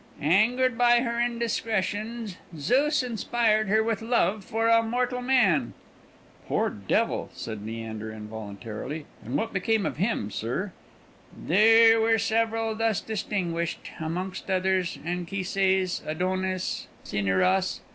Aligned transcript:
"Angered 0.23 0.79
by 0.79 1.01
her 1.01 1.19
indiscretions, 1.21 2.35
Zeus 2.57 3.03
inspired 3.03 3.67
her 3.67 3.83
with 3.83 4.01
love 4.01 4.43
for 4.43 4.67
a 4.67 4.81
mortal 4.81 5.21
man." 5.21 5.75
"Poor 6.47 6.71
devil!" 6.71 7.29
said 7.35 7.63
Leander, 7.63 8.11
involuntarily. 8.11 9.05
"And 9.23 9.35
what 9.35 9.53
became 9.53 9.85
of 9.85 9.97
him, 9.97 10.31
sir?" 10.31 10.71
"There 11.37 12.01
were 12.01 12.17
several 12.17 12.73
thus 12.73 12.99
distinguished; 12.99 13.91
amongst 13.99 14.49
others, 14.49 14.97
Anchises, 15.05 16.01
Adonis, 16.07 16.87
and 17.05 17.27
Cinyras. 17.27 17.81